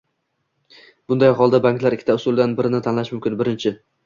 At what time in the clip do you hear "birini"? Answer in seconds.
2.63-2.81